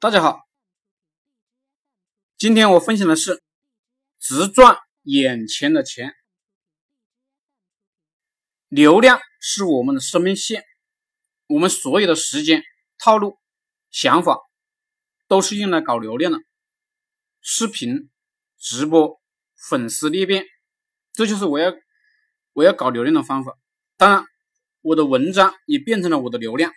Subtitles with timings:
[0.00, 0.46] 大家好，
[2.36, 3.42] 今天我分享的是
[4.20, 6.14] 只赚眼前的钱。
[8.68, 10.62] 流量是我们的生命线，
[11.48, 12.62] 我们所有的时间、
[12.96, 13.40] 套路、
[13.90, 14.38] 想法
[15.26, 16.38] 都是用来搞流量的。
[17.40, 18.08] 视频、
[18.56, 19.20] 直播、
[19.56, 20.46] 粉丝裂变，
[21.12, 21.74] 这就是我要
[22.52, 23.58] 我要搞流量的方法。
[23.96, 24.24] 当然，
[24.80, 26.72] 我的文章也变成了我的流量。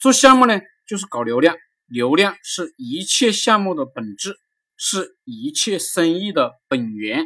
[0.00, 1.56] 做项目呢，就是搞流量。
[1.86, 4.36] 流量是一切项目的本质，
[4.76, 7.24] 是一切生意的本源。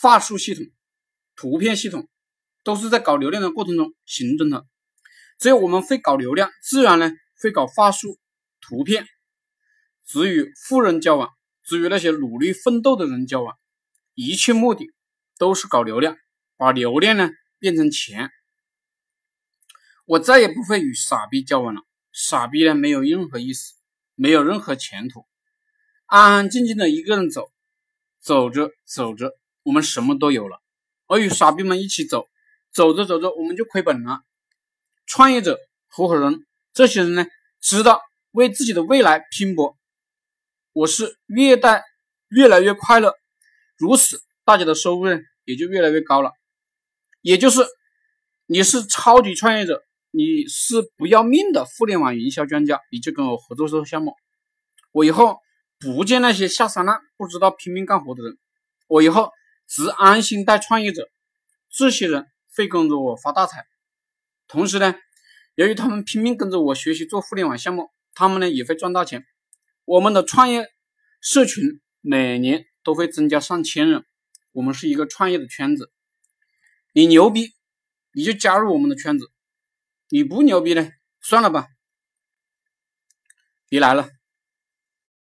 [0.00, 0.64] 话术系统、
[1.36, 2.08] 图片系统
[2.62, 4.66] 都是在搞流量的过程中形成的。
[5.38, 7.10] 只有我们会搞流量，自然呢
[7.40, 8.18] 会搞话术、
[8.60, 9.06] 图片。
[10.06, 11.30] 只与富人交往，
[11.62, 13.56] 只与那些努力奋斗的人交往，
[14.14, 14.90] 一切目的
[15.38, 16.16] 都是搞流量，
[16.56, 18.30] 把流量呢变成钱。
[20.04, 21.80] 我再也不会与傻逼交往了。
[22.14, 23.74] 傻逼呢，没有任何意思，
[24.14, 25.26] 没有任何前途。
[26.06, 27.50] 安安静静的一个人走，
[28.20, 30.62] 走着走着，我们什么都有了。
[31.08, 32.28] 而与傻逼们一起走，
[32.72, 34.20] 走着走着，我们就亏本了。
[35.06, 35.58] 创业者、
[35.88, 37.26] 合伙人这些人呢，
[37.60, 39.76] 知道为自己的未来拼搏。
[40.72, 41.82] 我是越带
[42.28, 43.12] 越来越快乐，
[43.76, 46.30] 如此大家的收入呢也就越来越高了。
[47.22, 47.66] 也就是
[48.46, 49.82] 你是超级创业者。
[50.16, 54.14] 你是不要命的互联网营销专家，你就跟我合作做项目。
[54.92, 55.40] 我以后
[55.80, 58.38] 不见那些下三滥、不知道拼命干活的人，
[58.86, 59.32] 我以后
[59.66, 61.10] 只安心带创业者。
[61.68, 63.66] 这些人会跟着我发大财。
[64.46, 64.94] 同时呢，
[65.56, 69.26] 由于他们拼命跟着我学习做互联网项目，他们呢也会赚大钱。
[69.84, 70.68] 我们的创业
[71.20, 74.04] 社群每年都会增加上千人。
[74.52, 75.90] 我们是一个创业的圈子。
[76.92, 77.48] 你牛逼，
[78.12, 79.32] 你就加入我们的圈子。
[80.14, 81.66] 你不牛逼呢，算了吧，
[83.68, 84.10] 别来了。